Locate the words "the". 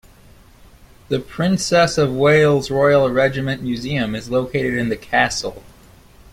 1.09-1.19, 4.89-4.97